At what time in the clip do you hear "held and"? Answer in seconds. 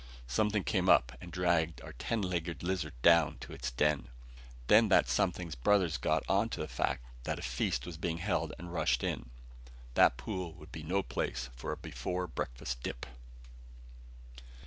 8.17-8.73